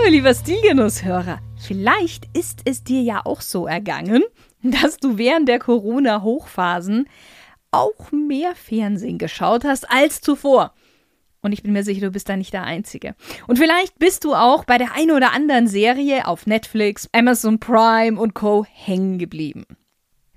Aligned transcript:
Hallo, 0.00 0.12
lieber 0.12 0.32
Stilgenusshörer. 0.32 1.40
Vielleicht 1.58 2.26
ist 2.36 2.62
es 2.64 2.84
dir 2.84 3.02
ja 3.02 3.20
auch 3.24 3.42
so 3.42 3.66
ergangen, 3.66 4.22
dass 4.62 4.96
du 4.96 5.18
während 5.18 5.48
der 5.48 5.58
Corona-Hochphasen 5.58 7.06
auch 7.70 8.10
mehr 8.10 8.54
Fernsehen 8.54 9.18
geschaut 9.18 9.64
hast 9.64 9.90
als 9.90 10.20
zuvor. 10.22 10.74
Und 11.42 11.52
ich 11.52 11.62
bin 11.62 11.72
mir 11.72 11.84
sicher, 11.84 12.06
du 12.06 12.12
bist 12.12 12.28
da 12.28 12.36
nicht 12.36 12.52
der 12.52 12.64
Einzige. 12.64 13.14
Und 13.46 13.58
vielleicht 13.58 13.98
bist 13.98 14.24
du 14.24 14.34
auch 14.34 14.64
bei 14.64 14.78
der 14.78 14.94
einen 14.94 15.10
oder 15.10 15.32
anderen 15.32 15.66
Serie 15.66 16.26
auf 16.26 16.46
Netflix, 16.46 17.08
Amazon 17.12 17.58
Prime 17.60 18.18
und 18.18 18.34
Co. 18.34 18.64
hängen 18.72 19.18
geblieben. 19.18 19.64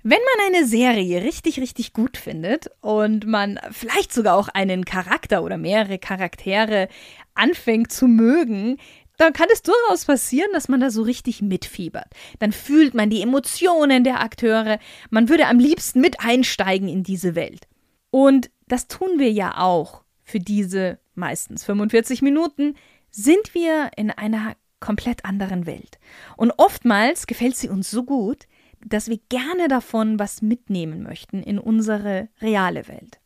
Wenn 0.02 0.20
man 0.36 0.54
eine 0.54 0.66
Serie 0.66 1.22
richtig, 1.22 1.58
richtig 1.58 1.94
gut 1.94 2.18
findet 2.18 2.70
und 2.82 3.26
man 3.26 3.58
vielleicht 3.70 4.12
sogar 4.12 4.36
auch 4.36 4.48
einen 4.48 4.84
Charakter 4.84 5.42
oder 5.42 5.56
mehrere 5.56 5.98
Charaktere 5.98 6.88
anfängt 7.34 7.90
zu 7.90 8.06
mögen, 8.06 8.76
dann 9.16 9.32
kann 9.32 9.48
es 9.52 9.62
durchaus 9.62 10.04
passieren, 10.04 10.50
dass 10.52 10.68
man 10.68 10.80
da 10.80 10.90
so 10.90 11.02
richtig 11.02 11.42
mitfiebert. 11.42 12.12
Dann 12.38 12.52
fühlt 12.52 12.94
man 12.94 13.10
die 13.10 13.22
Emotionen 13.22 14.04
der 14.04 14.20
Akteure, 14.20 14.78
man 15.10 15.28
würde 15.28 15.46
am 15.46 15.58
liebsten 15.58 16.00
mit 16.00 16.20
einsteigen 16.20 16.88
in 16.88 17.02
diese 17.02 17.34
Welt. 17.34 17.68
Und 18.10 18.50
das 18.66 18.88
tun 18.88 19.18
wir 19.18 19.30
ja 19.30 19.58
auch 19.58 20.02
für 20.24 20.40
diese 20.40 20.98
meistens 21.14 21.64
45 21.64 22.22
Minuten, 22.22 22.74
sind 23.10 23.54
wir 23.54 23.90
in 23.96 24.10
einer 24.10 24.56
komplett 24.80 25.24
anderen 25.24 25.66
Welt. 25.66 25.98
Und 26.36 26.52
oftmals 26.56 27.26
gefällt 27.26 27.56
sie 27.56 27.68
uns 27.68 27.90
so 27.90 28.04
gut, 28.04 28.46
dass 28.84 29.08
wir 29.08 29.18
gerne 29.28 29.68
davon 29.68 30.18
was 30.18 30.42
mitnehmen 30.42 31.02
möchten 31.02 31.42
in 31.42 31.58
unsere 31.58 32.28
reale 32.40 32.86
Welt. 32.88 33.20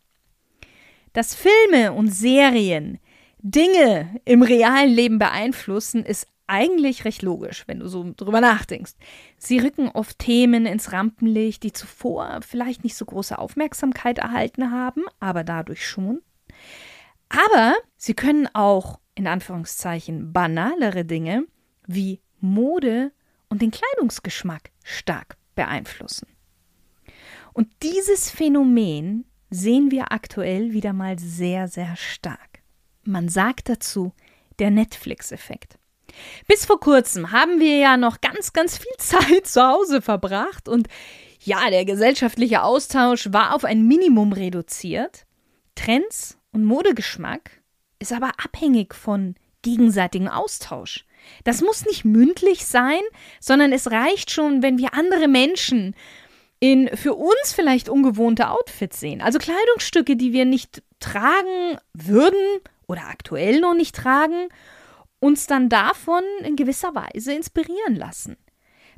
Dass 1.12 1.34
Filme 1.34 1.92
und 1.92 2.11
Serien 2.11 2.98
Dinge 3.41 4.20
im 4.25 4.42
realen 4.42 4.91
Leben 4.91 5.19
beeinflussen, 5.19 6.05
ist 6.05 6.27
eigentlich 6.48 7.05
recht 7.05 7.22
logisch, 7.22 7.64
wenn 7.67 7.78
du 7.78 7.89
so 7.89 8.12
drüber 8.17 8.41
nachdenkst. 8.41 8.92
Sie 9.36 9.58
rücken 9.58 9.89
oft 9.89 10.19
Themen 10.19 10.67
ins 10.67 10.92
Rampenlicht, 10.92 11.62
die 11.62 11.72
zuvor 11.72 12.41
vielleicht 12.41 12.84
nicht 12.84 12.97
so 12.97 13.05
große 13.05 13.39
Aufmerksamkeit 13.39 14.19
erhalten 14.19 14.72
haben, 14.72 15.05
aber 15.20 15.45
dadurch 15.45 15.86
schon. 15.86 16.22
Aber 17.28 17.75
sie 17.97 18.14
können 18.14 18.48
auch 18.55 18.98
in 19.14 19.27
Anführungszeichen 19.27 20.33
banalere 20.33 21.05
Dinge 21.05 21.45
wie 21.86 22.20
Mode 22.41 23.12
und 23.48 23.61
den 23.62 23.70
Kleidungsgeschmack 23.70 24.70
stark 24.83 25.36
beeinflussen. 25.55 26.28
Und 27.52 27.69
dieses 27.83 28.30
Phänomen 28.30 29.25
sehen 29.50 29.91
wir 29.91 30.12
aktuell 30.12 30.73
wieder 30.73 30.92
mal 30.92 31.19
sehr, 31.19 31.69
sehr 31.69 31.97
stark. 31.97 32.47
Man 33.09 33.31
sagt 33.31 33.70
dazu 33.70 34.12
der 34.59 34.70
Netflix-Effekt. 34.70 35.78
Bis 36.47 36.67
vor 36.67 36.78
kurzem 36.78 37.33
haben 37.33 37.59
wir 37.59 37.78
ja 37.78 37.97
noch 37.97 38.20
ganz, 38.20 38.53
ganz 38.53 38.77
viel 38.77 38.92
Zeit 38.98 39.47
zu 39.47 39.62
Hause 39.62 40.03
verbracht 40.03 40.69
und 40.69 40.89
ja, 41.41 41.70
der 41.70 41.85
gesellschaftliche 41.85 42.63
Austausch 42.63 43.33
war 43.33 43.55
auf 43.55 43.64
ein 43.64 43.86
Minimum 43.86 44.33
reduziert. 44.33 45.24
Trends 45.74 46.36
und 46.52 46.64
Modegeschmack 46.64 47.63
ist 47.98 48.13
aber 48.13 48.33
abhängig 48.45 48.95
von 48.95 49.36
gegenseitigem 49.63 50.29
Austausch. 50.29 51.07
Das 51.45 51.63
muss 51.63 51.86
nicht 51.86 52.05
mündlich 52.05 52.67
sein, 52.67 53.01
sondern 53.41 53.73
es 53.73 53.91
reicht 53.91 54.30
schon, 54.30 54.63
wenn 54.63 54.79
wir 54.79 54.95
andere 54.95 55.29
Menschen 55.29 55.95
in 56.61 56.89
für 56.95 57.14
uns 57.14 57.52
vielleicht 57.55 57.89
ungewohnte 57.89 58.51
Outfits 58.51 59.01
sehen. 59.01 59.23
Also 59.23 59.39
Kleidungsstücke, 59.39 60.17
die 60.17 60.33
wir 60.33 60.45
nicht 60.45 60.83
tragen 60.98 61.79
würden 61.95 62.61
oder 62.88 63.06
aktuell 63.06 63.60
noch 63.60 63.74
nicht 63.74 63.94
tragen, 63.94 64.48
uns 65.20 65.46
dann 65.46 65.68
davon 65.68 66.24
in 66.42 66.56
gewisser 66.56 66.94
Weise 66.94 67.32
inspirieren 67.34 67.94
lassen. 67.94 68.36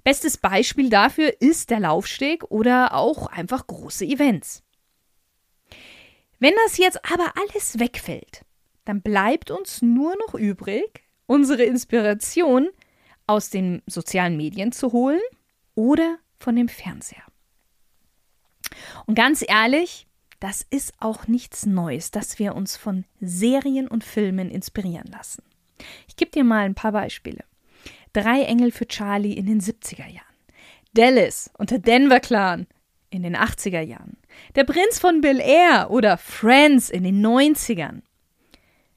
Bestes 0.02 0.38
Beispiel 0.38 0.88
dafür 0.88 1.34
ist 1.40 1.68
der 1.68 1.80
Laufsteg 1.80 2.44
oder 2.50 2.94
auch 2.94 3.26
einfach 3.26 3.66
große 3.66 4.06
Events. 4.06 4.62
Wenn 6.38 6.54
das 6.64 6.78
jetzt 6.78 7.00
aber 7.12 7.34
alles 7.36 7.78
wegfällt, 7.78 8.46
dann 8.86 9.02
bleibt 9.02 9.50
uns 9.50 9.82
nur 9.82 10.16
noch 10.26 10.34
übrig, 10.34 11.04
unsere 11.26 11.64
Inspiration 11.64 12.70
aus 13.26 13.50
den 13.50 13.82
sozialen 13.86 14.36
Medien 14.36 14.72
zu 14.72 14.92
holen 14.92 15.20
oder 15.74 16.18
von 16.38 16.56
dem 16.56 16.68
Fernseher. 16.68 17.22
Und 19.06 19.14
ganz 19.14 19.44
ehrlich, 19.46 20.06
das 20.40 20.66
ist 20.70 20.94
auch 20.98 21.26
nichts 21.26 21.66
Neues, 21.66 22.10
dass 22.10 22.38
wir 22.38 22.54
uns 22.54 22.76
von 22.76 23.04
Serien 23.20 23.86
und 23.86 24.04
Filmen 24.04 24.50
inspirieren 24.50 25.10
lassen. 25.12 25.42
Ich 26.08 26.16
gebe 26.16 26.30
dir 26.30 26.44
mal 26.44 26.64
ein 26.64 26.74
paar 26.74 26.92
Beispiele. 26.92 27.44
Drei 28.12 28.42
Engel 28.42 28.72
für 28.72 28.88
Charlie 28.88 29.34
in 29.34 29.46
den 29.46 29.60
70er 29.60 30.08
Jahren. 30.08 30.24
Dallas 30.94 31.50
und 31.56 31.70
der 31.70 31.78
Denver 31.78 32.20
Clan 32.20 32.66
in 33.10 33.22
den 33.22 33.36
80er 33.36 33.80
Jahren. 33.80 34.16
Der 34.54 34.64
Prinz 34.64 34.98
von 34.98 35.20
Bel 35.20 35.40
Air 35.40 35.90
oder 35.90 36.16
Friends 36.16 36.90
in 36.90 37.04
den 37.04 37.24
90ern. 37.24 38.02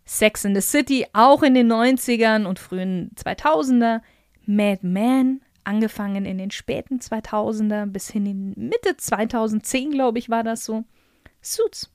Sex 0.06 0.46
in 0.46 0.56
the 0.56 0.62
City 0.62 1.06
auch 1.14 1.44
in 1.44 1.54
den 1.54 1.72
90ern 1.72 2.46
und 2.46 2.60
frühen 2.60 3.12
2000er, 3.16 4.02
Mad 4.46 4.80
Men 4.82 5.42
angefangen 5.64 6.26
in 6.26 6.38
den 6.38 6.52
späten 6.52 7.00
2000er 7.00 7.86
bis 7.86 8.10
hin 8.10 8.26
in 8.26 8.54
Mitte 8.56 8.98
2010, 8.98 9.92
glaube 9.92 10.20
ich, 10.20 10.30
war 10.30 10.44
das 10.44 10.66
so. 10.66 10.84
Suits. 11.44 11.90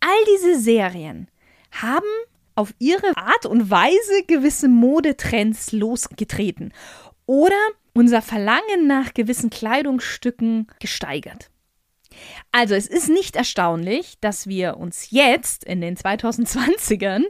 All 0.00 0.24
diese 0.34 0.58
Serien 0.58 1.28
haben 1.70 2.06
auf 2.54 2.74
ihre 2.78 3.16
Art 3.16 3.46
und 3.46 3.70
Weise 3.70 4.24
gewisse 4.26 4.68
Modetrends 4.68 5.72
losgetreten 5.72 6.72
oder 7.26 7.56
unser 7.94 8.22
Verlangen 8.22 8.86
nach 8.86 9.14
gewissen 9.14 9.50
Kleidungsstücken 9.50 10.66
gesteigert. 10.80 11.50
Also 12.50 12.74
es 12.74 12.86
ist 12.86 13.08
nicht 13.08 13.36
erstaunlich, 13.36 14.18
dass 14.20 14.46
wir 14.46 14.76
uns 14.76 15.10
jetzt 15.10 15.64
in 15.64 15.80
den 15.80 15.96
2020ern 15.96 17.24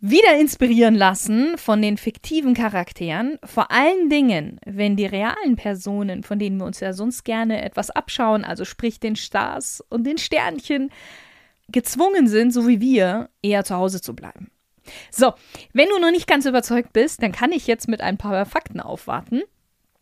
wieder 0.00 0.38
inspirieren 0.38 0.94
lassen 0.94 1.58
von 1.58 1.82
den 1.82 1.98
fiktiven 1.98 2.54
Charakteren, 2.54 3.38
vor 3.44 3.70
allen 3.70 4.08
Dingen, 4.08 4.58
wenn 4.64 4.96
die 4.96 5.06
realen 5.06 5.56
Personen, 5.56 6.22
von 6.22 6.38
denen 6.38 6.56
wir 6.56 6.64
uns 6.64 6.80
ja 6.80 6.92
sonst 6.92 7.24
gerne 7.24 7.62
etwas 7.62 7.90
abschauen, 7.90 8.44
also 8.44 8.64
sprich 8.64 8.98
den 8.98 9.16
Stars 9.16 9.84
und 9.90 10.04
den 10.04 10.18
Sternchen, 10.18 10.90
gezwungen 11.68 12.26
sind, 12.26 12.52
so 12.52 12.66
wie 12.66 12.80
wir, 12.80 13.28
eher 13.42 13.64
zu 13.64 13.76
Hause 13.76 14.00
zu 14.00 14.14
bleiben. 14.14 14.50
So, 15.10 15.34
wenn 15.72 15.88
du 15.88 15.98
noch 16.00 16.10
nicht 16.10 16.26
ganz 16.26 16.46
überzeugt 16.46 16.92
bist, 16.92 17.22
dann 17.22 17.32
kann 17.32 17.52
ich 17.52 17.66
jetzt 17.66 17.86
mit 17.86 18.00
ein 18.00 18.16
paar 18.16 18.46
Fakten 18.46 18.80
aufwarten. 18.80 19.42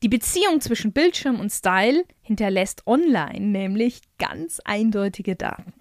Die 0.02 0.08
Beziehung 0.08 0.60
zwischen 0.60 0.92
Bildschirm 0.92 1.40
und 1.40 1.50
Style 1.50 2.04
hinterlässt 2.22 2.86
online 2.86 3.40
nämlich 3.40 4.00
ganz 4.18 4.60
eindeutige 4.64 5.34
Daten. 5.34 5.74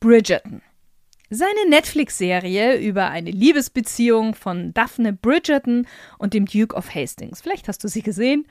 Bridgerton. 0.00 0.62
Seine 1.32 1.68
Netflix-Serie 1.68 2.76
über 2.78 3.08
eine 3.08 3.30
Liebesbeziehung 3.30 4.34
von 4.34 4.74
Daphne 4.74 5.12
Bridgerton 5.12 5.86
und 6.18 6.34
dem 6.34 6.44
Duke 6.44 6.74
of 6.74 6.92
Hastings. 6.92 7.40
Vielleicht 7.40 7.68
hast 7.68 7.84
du 7.84 7.88
sie 7.88 8.02
gesehen. 8.02 8.48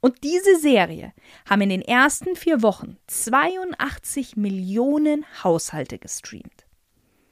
Und 0.00 0.24
diese 0.24 0.58
Serie 0.58 1.12
haben 1.48 1.62
in 1.62 1.68
den 1.68 1.82
ersten 1.82 2.34
vier 2.34 2.62
Wochen 2.62 2.96
82 3.06 4.36
Millionen 4.36 5.24
Haushalte 5.44 5.98
gestreamt. 5.98 6.66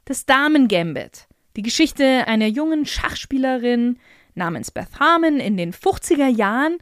Das 0.04 0.26
Damen 0.26 0.68
Gambit, 0.68 1.26
die 1.56 1.62
Geschichte 1.62 2.28
einer 2.28 2.46
jungen 2.46 2.86
Schachspielerin, 2.86 3.98
namens 4.36 4.70
Beth 4.70 5.00
Harmon 5.00 5.40
in 5.40 5.56
den 5.56 5.72
50er 5.72 6.28
Jahren 6.28 6.78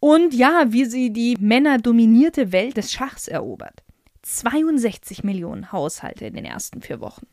und 0.00 0.34
ja, 0.34 0.72
wie 0.72 0.86
sie 0.86 1.12
die 1.12 1.36
männerdominierte 1.38 2.50
Welt 2.50 2.78
des 2.78 2.90
Schachs 2.90 3.28
erobert. 3.28 3.84
62 4.22 5.24
Millionen 5.24 5.72
Haushalte 5.72 6.26
in 6.26 6.34
den 6.34 6.44
ersten 6.44 6.82
vier 6.82 7.00
Wochen. 7.00 7.26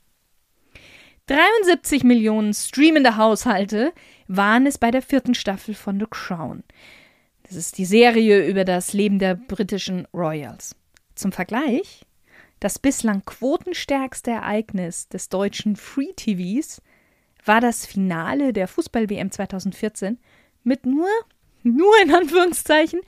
73 1.27 2.03
Millionen 2.03 2.53
streamende 2.53 3.17
Haushalte 3.17 3.93
waren 4.27 4.67
es 4.67 4.77
bei 4.77 4.91
der 4.91 5.01
vierten 5.01 5.33
Staffel 5.33 5.73
von 5.73 5.99
The 5.99 6.05
Crown. 6.09 6.63
Das 7.43 7.55
ist 7.55 7.77
die 7.77 7.85
Serie 7.85 8.45
über 8.45 8.63
das 8.63 8.93
Leben 8.93 9.19
der 9.19 9.35
britischen 9.35 10.07
Royals. 10.13 10.75
Zum 11.15 11.31
Vergleich, 11.31 12.05
das 12.59 12.79
bislang 12.79 13.23
quotenstärkste 13.25 14.31
Ereignis 14.31 15.09
des 15.09 15.29
deutschen 15.29 15.75
Free 15.75 16.13
TVs 16.15 16.81
war 17.43 17.61
das 17.61 17.85
Finale 17.85 18.53
der 18.53 18.67
Fußball-WM 18.67 19.31
2014 19.31 20.19
mit 20.63 20.85
nur, 20.85 21.07
nur 21.63 21.93
in 22.03 22.13
Anführungszeichen, 22.13 23.01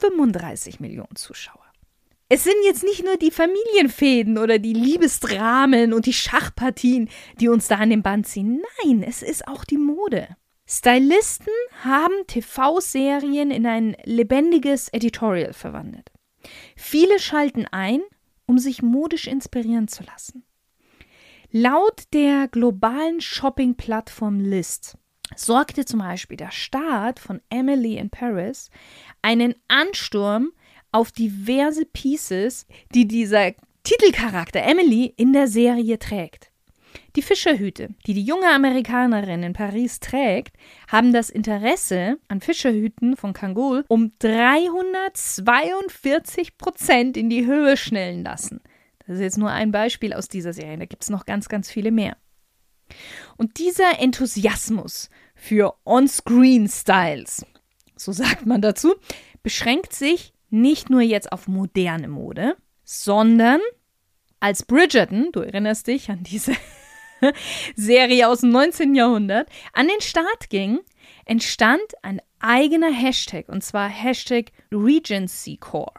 35 0.00 0.80
Millionen 0.80 1.16
Zuschauer. 1.16 1.59
Es 2.32 2.44
sind 2.44 2.54
jetzt 2.64 2.84
nicht 2.84 3.04
nur 3.04 3.16
die 3.16 3.32
Familienfäden 3.32 4.38
oder 4.38 4.60
die 4.60 4.72
Liebesdramen 4.72 5.92
und 5.92 6.06
die 6.06 6.12
Schachpartien, 6.12 7.08
die 7.40 7.48
uns 7.48 7.66
da 7.66 7.78
an 7.78 7.90
den 7.90 8.04
Band 8.04 8.28
ziehen. 8.28 8.62
Nein, 8.84 9.02
es 9.02 9.20
ist 9.24 9.48
auch 9.48 9.64
die 9.64 9.78
Mode. 9.78 10.28
Stylisten 10.64 11.52
haben 11.82 12.14
TV-Serien 12.28 13.50
in 13.50 13.66
ein 13.66 13.96
lebendiges 14.04 14.88
Editorial 14.90 15.52
verwandelt. 15.52 16.12
Viele 16.76 17.18
schalten 17.18 17.66
ein, 17.66 18.00
um 18.46 18.60
sich 18.60 18.80
modisch 18.80 19.26
inspirieren 19.26 19.88
zu 19.88 20.04
lassen. 20.04 20.44
Laut 21.50 22.04
der 22.12 22.46
globalen 22.46 23.20
Shopping-Plattform 23.20 24.38
List 24.38 24.96
sorgte 25.34 25.84
zum 25.84 25.98
Beispiel 25.98 26.36
der 26.36 26.52
Start 26.52 27.18
von 27.18 27.40
Emily 27.50 27.96
in 27.96 28.10
Paris 28.10 28.70
einen 29.20 29.56
Ansturm 29.66 30.52
auf 30.92 31.12
diverse 31.12 31.86
Pieces, 31.86 32.66
die 32.94 33.06
dieser 33.06 33.52
Titelcharakter 33.84 34.62
Emily 34.62 35.14
in 35.16 35.32
der 35.32 35.48
Serie 35.48 35.98
trägt. 35.98 36.50
Die 37.16 37.22
Fischerhüte, 37.22 37.88
die 38.06 38.14
die 38.14 38.22
junge 38.22 38.48
Amerikanerin 38.48 39.42
in 39.42 39.52
Paris 39.52 39.98
trägt, 40.00 40.56
haben 40.88 41.12
das 41.12 41.28
Interesse 41.28 42.18
an 42.28 42.40
Fischerhüten 42.40 43.16
von 43.16 43.32
Kangol 43.32 43.84
um 43.88 44.12
342 44.20 46.56
Prozent 46.56 47.16
in 47.16 47.28
die 47.30 47.46
Höhe 47.46 47.76
schnellen 47.76 48.22
lassen. 48.22 48.60
Das 49.06 49.16
ist 49.16 49.22
jetzt 49.22 49.38
nur 49.38 49.50
ein 49.50 49.72
Beispiel 49.72 50.12
aus 50.12 50.28
dieser 50.28 50.52
Serie, 50.52 50.78
da 50.78 50.84
gibt 50.84 51.02
es 51.02 51.10
noch 51.10 51.26
ganz, 51.26 51.48
ganz 51.48 51.68
viele 51.70 51.90
mehr. 51.90 52.16
Und 53.36 53.58
dieser 53.58 53.98
Enthusiasmus 53.98 55.10
für 55.34 55.74
On-Screen-Styles, 55.84 57.44
so 57.96 58.12
sagt 58.12 58.46
man 58.46 58.62
dazu, 58.62 58.94
beschränkt 59.42 59.92
sich 59.92 60.32
nicht 60.50 60.90
nur 60.90 61.00
jetzt 61.00 61.32
auf 61.32 61.48
moderne 61.48 62.08
Mode, 62.08 62.56
sondern 62.84 63.60
als 64.40 64.64
Bridgerton, 64.64 65.30
du 65.32 65.40
erinnerst 65.40 65.86
dich 65.86 66.10
an 66.10 66.22
diese 66.22 66.52
Serie 67.76 68.28
aus 68.28 68.40
dem 68.40 68.50
19. 68.50 68.94
Jahrhundert, 68.94 69.48
an 69.72 69.86
den 69.86 70.00
Start 70.00 70.48
ging, 70.48 70.80
entstand 71.26 71.82
ein 72.02 72.20
eigener 72.38 72.90
Hashtag, 72.90 73.48
und 73.48 73.62
zwar 73.62 73.88
Hashtag 73.88 74.52
Regency 74.72 75.58
Core. 75.58 75.92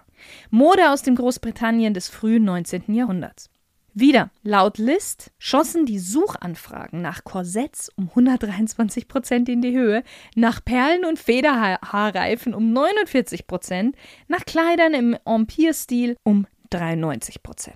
Mode 0.50 0.90
aus 0.90 1.04
dem 1.04 1.16
Großbritannien 1.16 1.94
des 1.94 2.10
frühen 2.10 2.44
19. 2.46 2.94
Jahrhunderts. 2.94 3.51
Wieder, 3.94 4.30
laut 4.42 4.78
List 4.78 5.32
schossen 5.38 5.86
die 5.86 6.00
Suchanfragen 6.00 7.02
nach 7.02 7.26
Korsetts 7.26 7.90
um 7.98 8.08
123 8.10 9.10
Prozent 9.10 9.50
in 9.50 9.62
die 9.62 9.74
Höhe, 9.74 10.04
nach 10.34 10.64
Perlen 10.64 11.04
und 11.04 11.20
Federhaarreifen 11.20 12.54
um 12.54 12.72
49 12.72 13.48
Prozent, 13.48 13.98
nach 14.30 14.46
Kleidern 14.46 14.94
im 14.94 15.18
Empire-Stil 15.26 16.16
um 16.24 16.48
93 16.70 17.44
Prozent. 17.44 17.76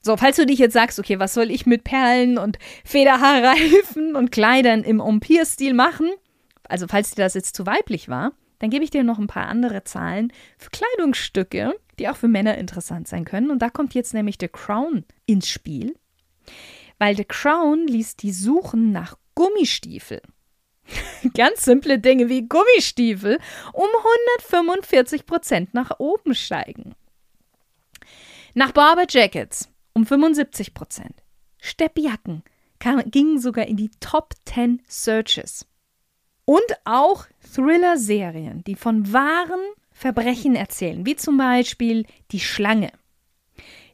So, 0.00 0.16
falls 0.16 0.36
du 0.36 0.44
dich 0.44 0.58
jetzt 0.58 0.72
sagst, 0.72 0.98
okay, 0.98 1.20
was 1.20 1.34
soll 1.34 1.52
ich 1.52 1.66
mit 1.66 1.84
Perlen 1.84 2.36
und 2.36 2.58
Federhaarreifen 2.84 4.16
und 4.16 4.32
Kleidern 4.32 4.82
im 4.82 4.98
Empire-Stil 4.98 5.72
machen? 5.72 6.10
Also, 6.64 6.88
falls 6.88 7.12
dir 7.12 7.22
das 7.22 7.34
jetzt 7.34 7.54
zu 7.54 7.64
weiblich 7.64 8.08
war, 8.08 8.32
dann 8.58 8.70
gebe 8.70 8.82
ich 8.82 8.90
dir 8.90 9.04
noch 9.04 9.20
ein 9.20 9.28
paar 9.28 9.46
andere 9.46 9.84
Zahlen 9.84 10.32
für 10.58 10.70
Kleidungsstücke, 10.70 11.74
die 12.02 12.08
auch 12.08 12.16
für 12.16 12.28
Männer 12.28 12.58
interessant 12.58 13.06
sein 13.06 13.24
können. 13.24 13.52
Und 13.52 13.60
da 13.60 13.70
kommt 13.70 13.94
jetzt 13.94 14.12
nämlich 14.12 14.36
The 14.40 14.48
Crown 14.48 15.04
ins 15.24 15.48
Spiel, 15.48 15.94
weil 16.98 17.16
The 17.16 17.24
Crown 17.24 17.86
ließ 17.86 18.16
die 18.16 18.32
Suchen 18.32 18.90
nach 18.90 19.16
Gummistiefel. 19.36 20.20
Ganz 21.34 21.64
simple 21.64 22.00
Dinge 22.00 22.28
wie 22.28 22.48
Gummistiefel 22.48 23.38
um 23.72 23.88
145 24.42 25.26
Prozent 25.26 25.74
nach 25.74 26.00
oben 26.00 26.34
steigen. 26.34 26.96
Nach 28.54 28.72
Barber 28.72 29.06
Jackets 29.08 29.68
um 29.94 30.04
75 30.04 30.74
Prozent. 30.74 31.22
Steppjacken 31.60 32.42
gingen 33.06 33.38
sogar 33.38 33.66
in 33.66 33.76
die 33.76 33.92
Top 34.00 34.34
10 34.46 34.82
Searches. 34.88 35.68
Und 36.44 36.66
auch 36.84 37.26
Thriller-Serien, 37.54 38.64
die 38.64 38.74
von 38.74 39.12
wahren 39.12 39.60
Verbrechen 40.02 40.56
erzählen, 40.56 41.06
wie 41.06 41.14
zum 41.14 41.38
Beispiel 41.38 42.06
Die 42.32 42.40
Schlange, 42.40 42.90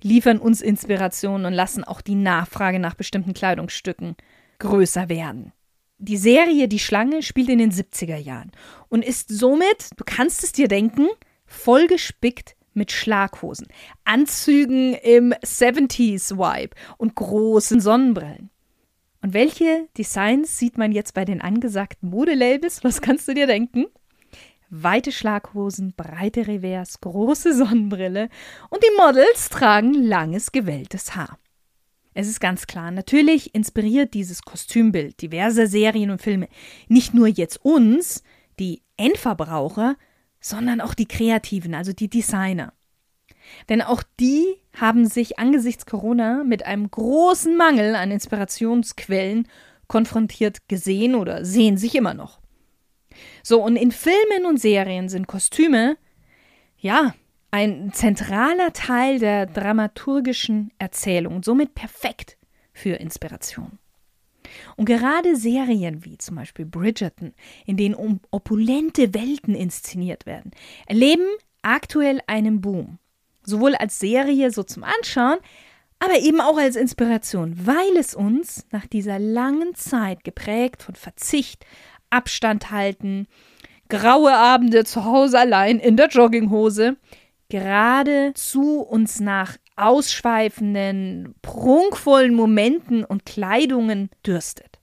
liefern 0.03 0.39
uns 0.39 0.63
Inspiration 0.63 1.45
und 1.45 1.53
lassen 1.53 1.85
auch 1.85 2.01
die 2.01 2.15
Nachfrage 2.15 2.79
nach 2.79 2.95
bestimmten 2.95 3.35
Kleidungsstücken 3.35 4.17
größer 4.59 5.11
werden. 5.11 5.53
Die 5.99 6.17
Serie 6.17 6.67
Die 6.67 6.79
Schlange 6.79 7.23
spielt 7.23 7.51
in 7.51 7.59
den 7.59 7.73
70er 7.73 8.17
Jahren 8.17 8.53
und 8.89 9.05
ist 9.05 9.29
somit, 9.29 9.91
du 9.99 10.05
kannst 10.07 10.45
es 10.45 10.53
dir 10.53 10.67
denken, 10.67 11.09
vollgespickt 11.45 12.57
mit 12.73 12.91
Schlaghosen, 12.91 13.67
Anzügen 14.05 14.95
im 14.95 15.35
70s-Vibe 15.35 16.75
und 16.97 17.17
großen 17.17 17.83
Sonnenbrillen. 17.83 18.49
Und 19.21 19.35
welche 19.35 19.89
Designs 19.99 20.59
sieht 20.59 20.79
man 20.79 20.91
jetzt 20.91 21.13
bei 21.13 21.27
den 21.27 21.43
angesagten 21.43 22.09
Modelabels? 22.09 22.83
Was 22.83 23.03
kannst 23.03 23.29
du 23.29 23.35
dir 23.35 23.47
denken? 23.47 23.87
Weite 24.71 25.13
Schlaghosen, 25.13 25.95
breite 25.97 26.47
Revers, 26.47 27.01
große 27.01 27.57
Sonnenbrille 27.57 28.29
und 28.71 28.83
die 28.83 28.97
Models 28.97 29.49
tragen 29.49 29.95
langes, 29.95 30.53
gewelltes 30.53 31.17
Haar. 31.17 31.39
Es 32.15 32.29
ist 32.29 32.41
ganz 32.41 32.67
klar, 32.67 32.91
natürlich 32.91 33.55
inspiriert 33.55 34.13
dieses 34.15 34.43
Kostümbild 34.43 35.23
diverser 35.23 35.67
Serien 35.67 36.11
und 36.11 36.21
Filme 36.21 36.49
nicht 36.89 37.15
nur 37.15 37.29
jetzt 37.29 37.65
uns, 37.65 38.23
die 38.59 38.83
Endverbraucher, 38.97 39.97
sondern 40.41 40.81
auch 40.81 40.95
die 40.95 41.07
Kreativen, 41.07 41.75
also 41.75 41.93
die 41.93 42.11
Designer. 42.11 42.73
Denn 43.69 43.83
auch 43.83 44.03
die 44.21 44.57
haben 44.77 45.07
sich 45.07 45.39
angesichts 45.39 45.87
Corona 45.87 46.45
mit 46.45 46.67
einem 46.67 46.91
großen 46.91 47.57
Mangel 47.57 47.95
an 47.95 48.11
Inspirationsquellen 48.11 49.49
konfrontiert 49.87 50.69
gesehen 50.69 51.15
oder 51.15 51.45
sehen 51.45 51.77
sich 51.79 51.95
immer 51.95 52.15
noch. 52.15 52.41
So, 53.43 53.63
und 53.63 53.77
in 53.77 53.93
Filmen 53.93 54.47
und 54.47 54.61
Serien 54.61 55.09
sind 55.09 55.27
Kostüme, 55.27 55.97
ja, 56.79 57.15
ein 57.51 57.93
zentraler 57.93 58.73
Teil 58.73 59.19
der 59.19 59.47
dramaturgischen 59.47 60.71
Erzählung 60.79 61.37
und 61.37 61.45
somit 61.45 61.75
perfekt 61.75 62.37
für 62.73 62.95
Inspiration. 62.95 63.79
Und 64.77 64.85
gerade 64.85 65.37
Serien 65.37 66.05
wie 66.05 66.19
zum 66.19 66.37
Beispiel 66.37 66.67
Bridgerton, 66.67 67.35
in 67.67 67.77
denen 67.77 68.21
opulente 68.31 69.15
Welten 69.15 69.55
inszeniert 69.55 70.27
werden, 70.27 70.53
erleben 70.87 71.27
aktuell 71.63 72.21
einen 72.27 72.61
Boom 72.61 72.99
sowohl 73.49 73.75
als 73.75 73.99
Serie 73.99 74.51
so 74.51 74.63
zum 74.63 74.85
Anschauen, 74.85 75.39
aber 75.99 76.19
eben 76.19 76.41
auch 76.41 76.57
als 76.57 76.77
Inspiration, 76.77 77.67
weil 77.67 77.97
es 77.97 78.15
uns 78.15 78.67
nach 78.71 78.87
dieser 78.87 79.19
langen 79.19 79.75
Zeit 79.75 80.23
geprägt 80.23 80.83
von 80.83 80.95
Verzicht, 80.95 81.65
Abstand 82.11 82.71
halten, 82.71 83.27
graue 83.89 84.35
Abende 84.35 84.85
zu 84.85 85.05
Hause 85.05 85.39
allein 85.39 85.79
in 85.79 85.97
der 85.97 86.09
Jogginghose, 86.09 86.97
geradezu 87.49 88.81
uns 88.81 89.21
nach 89.21 89.57
ausschweifenden, 89.77 91.35
prunkvollen 91.41 92.35
Momenten 92.35 93.05
und 93.05 93.25
Kleidungen 93.25 94.11
dürstet. 94.27 94.79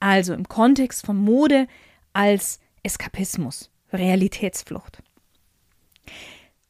Also 0.00 0.34
im 0.34 0.46
Kontext 0.48 1.04
von 1.06 1.16
Mode 1.16 1.66
als 2.12 2.60
Eskapismus, 2.82 3.70
Realitätsflucht. 3.92 5.02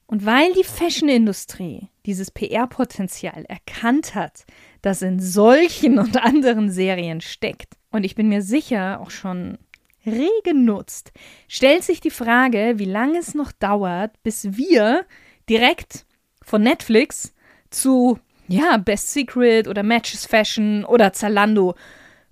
Und 0.07 0.25
weil 0.25 0.53
die 0.53 0.65
Fashion-Industrie 0.65 1.89
dieses 2.07 2.31
PR-Potenzial 2.31 3.45
erkannt 3.47 4.15
hat, 4.15 4.45
das 4.83 5.03
in 5.03 5.19
solchen 5.19 5.99
und 5.99 6.23
anderen 6.23 6.71
Serien 6.71 7.21
steckt, 7.21 7.75
und 7.91 8.05
ich 8.05 8.15
bin 8.15 8.29
mir 8.29 8.43
sicher 8.43 9.01
auch 9.01 9.11
schon 9.11 9.59
rege 10.07 10.55
nutzt, 10.55 11.13
stellt 11.49 11.85
sich 11.85 12.01
die 12.01 12.11
Frage, 12.11 12.75
wie 12.77 12.85
lange 12.85 13.19
es 13.19 13.35
noch 13.35 13.53
dauert, 13.53 14.23
bis 14.23 14.57
wir 14.57 15.07
direkt 15.49 16.07
von 16.43 16.63
Netflix 16.63 17.35
zu 17.71 18.19
ja, 18.49 18.77
Best 18.77 19.13
Secret 19.13 19.69
oder 19.69 19.83
Matches 19.83 20.27
Fashion 20.27 20.85
oder 20.85 21.13
Zalando 21.13 21.75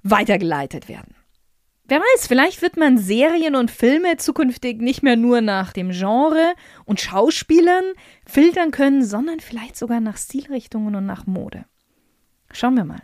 weitergeleitet 0.02 0.88
werden. 0.88 1.14
Wer 1.86 2.00
weiß, 2.00 2.26
vielleicht 2.26 2.62
wird 2.62 2.76
man 2.76 2.96
Serien 2.96 3.54
und 3.54 3.70
Filme 3.70 4.16
zukünftig 4.16 4.80
nicht 4.80 5.02
mehr 5.02 5.16
nur 5.16 5.40
nach 5.40 5.72
dem 5.72 5.90
Genre 5.90 6.54
und 6.84 7.00
Schauspielern 7.00 7.84
filtern 8.24 8.70
können, 8.70 9.04
sondern 9.04 9.40
vielleicht 9.40 9.76
sogar 9.76 10.00
nach 10.00 10.16
Stilrichtungen 10.16 10.94
und 10.94 11.06
nach 11.06 11.26
Mode. 11.26 11.64
Schauen 12.52 12.76
wir 12.76 12.84
mal. 12.84 13.02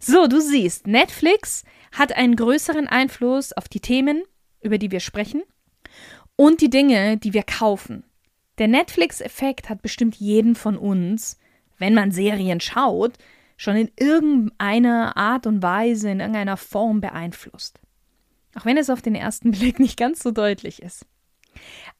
So, 0.00 0.26
du 0.26 0.40
siehst, 0.40 0.86
Netflix 0.86 1.64
hat 1.92 2.12
einen 2.16 2.36
größeren 2.36 2.86
Einfluss 2.86 3.52
auf 3.52 3.68
die 3.68 3.80
Themen, 3.80 4.22
über 4.60 4.78
die 4.78 4.90
wir 4.90 5.00
sprechen 5.00 5.42
und 6.36 6.60
die 6.60 6.70
Dinge, 6.70 7.16
die 7.16 7.34
wir 7.34 7.42
kaufen. 7.42 8.04
Der 8.58 8.68
Netflix-Effekt 8.68 9.68
hat 9.68 9.82
bestimmt 9.82 10.16
jeden 10.16 10.54
von 10.54 10.76
uns, 10.76 11.38
wenn 11.78 11.94
man 11.94 12.10
Serien 12.10 12.60
schaut, 12.60 13.18
schon 13.56 13.76
in 13.76 13.90
irgendeiner 13.96 15.16
Art 15.16 15.46
und 15.46 15.62
Weise, 15.62 16.10
in 16.10 16.20
irgendeiner 16.20 16.56
Form 16.56 17.00
beeinflusst. 17.00 17.80
auch 18.54 18.64
wenn 18.64 18.76
es 18.76 18.90
auf 18.90 19.02
den 19.02 19.14
ersten 19.14 19.50
Blick 19.52 19.78
nicht 19.78 19.96
ganz 19.96 20.20
so 20.22 20.30
deutlich 20.30 20.82
ist. 20.82 21.06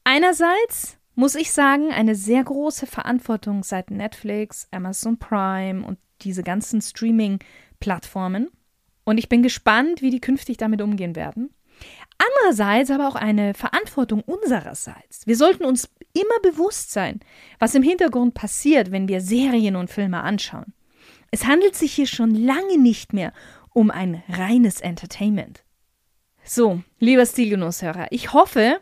Einerseits 0.05 0.99
muss 1.15 1.35
ich 1.35 1.51
sagen, 1.51 1.93
eine 1.93 2.15
sehr 2.15 2.45
große 2.45 2.87
Verantwortung 2.87 3.65
seit 3.65 3.91
Netflix, 3.91 4.69
Amazon 4.71 5.19
Prime 5.19 5.85
und 5.85 5.99
diese 6.21 6.45
ganzen 6.45 6.81
Streaming-Plattformen. 6.81 8.51
Und 9.09 9.17
ich 9.17 9.31
bin 9.31 9.43
gespannt, 9.43 10.03
wie 10.03 10.11
die 10.11 10.21
künftig 10.21 10.59
damit 10.59 10.83
umgehen 10.83 11.17
werden. 11.17 11.49
Andererseits 12.19 12.91
aber 12.91 13.09
auch 13.09 13.15
eine 13.15 13.55
Verantwortung 13.55 14.21
unsererseits. 14.21 15.27
Wir 15.27 15.35
sollten 15.35 15.65
uns 15.65 15.89
immer 16.13 16.39
bewusst 16.43 16.91
sein, 16.91 17.21
was 17.59 17.75
im 17.75 17.83
Hintergrund 17.83 18.35
passiert, 18.35 18.91
wenn 18.91 19.09
wir 19.09 19.23
Serien 19.23 19.77
und 19.77 19.89
Filme 19.89 20.21
anschauen. 20.21 20.75
Es 21.31 21.47
handelt 21.47 21.75
sich 21.75 21.95
hier 21.95 22.07
schon 22.07 22.35
lange 22.35 22.77
nicht 22.77 23.15
mehr 23.15 23.33
um 23.73 23.91
ein 23.91 24.23
reines 24.29 24.83
Entertainment. 24.83 25.65
So, 26.45 26.83
lieber 26.99 27.25
Stilgenusshörer, 27.25 28.09
ich 28.11 28.35
hoffe, 28.35 28.79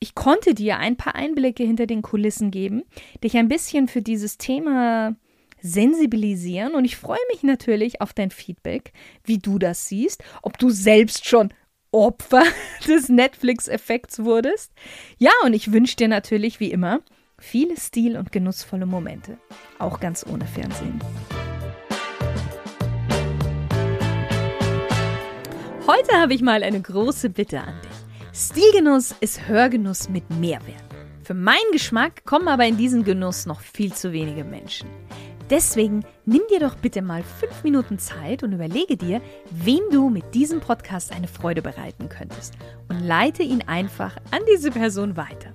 ich 0.00 0.14
konnte 0.14 0.52
dir 0.52 0.76
ein 0.76 0.98
paar 0.98 1.14
Einblicke 1.14 1.64
hinter 1.64 1.86
den 1.86 2.02
Kulissen 2.02 2.50
geben, 2.50 2.82
dich 3.24 3.38
ein 3.38 3.48
bisschen 3.48 3.88
für 3.88 4.02
dieses 4.02 4.36
Thema 4.36 5.16
sensibilisieren 5.62 6.74
und 6.74 6.84
ich 6.84 6.96
freue 6.96 7.18
mich 7.30 7.42
natürlich 7.42 8.00
auf 8.00 8.12
dein 8.12 8.30
Feedback, 8.30 8.92
wie 9.24 9.38
du 9.38 9.58
das 9.58 9.88
siehst, 9.88 10.22
ob 10.42 10.58
du 10.58 10.70
selbst 10.70 11.26
schon 11.26 11.54
Opfer 11.92 12.42
des 12.86 13.08
Netflix-Effekts 13.08 14.24
wurdest. 14.24 14.72
Ja, 15.18 15.30
und 15.44 15.54
ich 15.54 15.72
wünsche 15.72 15.96
dir 15.96 16.08
natürlich 16.08 16.60
wie 16.60 16.70
immer 16.70 17.00
viele 17.38 17.76
stil- 17.76 18.16
und 18.16 18.32
genussvolle 18.32 18.86
Momente, 18.86 19.38
auch 19.78 20.00
ganz 20.00 20.24
ohne 20.26 20.46
Fernsehen. 20.46 21.00
Heute 25.86 26.12
habe 26.14 26.32
ich 26.32 26.42
mal 26.42 26.62
eine 26.62 26.80
große 26.80 27.30
Bitte 27.30 27.60
an 27.60 27.74
dich. 27.82 28.40
Stilgenuss 28.40 29.14
ist 29.20 29.48
Hörgenuss 29.48 30.08
mit 30.08 30.30
Mehrwert. 30.30 30.84
Für 31.24 31.34
meinen 31.34 31.72
Geschmack 31.72 32.24
kommen 32.24 32.48
aber 32.48 32.66
in 32.66 32.76
diesen 32.76 33.04
Genuss 33.04 33.46
noch 33.46 33.60
viel 33.60 33.92
zu 33.92 34.12
wenige 34.12 34.44
Menschen. 34.44 34.88
Deswegen 35.52 36.02
nimm 36.24 36.40
dir 36.50 36.60
doch 36.60 36.76
bitte 36.76 37.02
mal 37.02 37.22
fünf 37.22 37.62
Minuten 37.62 37.98
Zeit 37.98 38.42
und 38.42 38.54
überlege 38.54 38.96
dir, 38.96 39.20
wem 39.50 39.82
du 39.90 40.08
mit 40.08 40.34
diesem 40.34 40.60
Podcast 40.60 41.12
eine 41.12 41.28
Freude 41.28 41.60
bereiten 41.60 42.08
könntest 42.08 42.54
und 42.88 43.00
leite 43.00 43.42
ihn 43.42 43.62
einfach 43.66 44.16
an 44.30 44.40
diese 44.50 44.70
Person 44.70 45.14
weiter. 45.18 45.52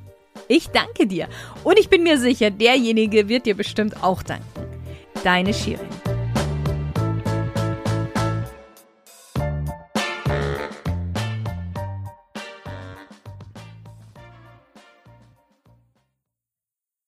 Ich 0.48 0.68
danke 0.68 1.08
dir 1.08 1.28
und 1.64 1.80
ich 1.80 1.90
bin 1.90 2.04
mir 2.04 2.20
sicher, 2.20 2.52
derjenige 2.52 3.28
wird 3.28 3.48
dir 3.48 3.58
bestimmt 3.58 4.04
auch 4.04 4.22
danken. 4.22 4.46
Deine 5.24 5.52
Shirin. 5.52 5.87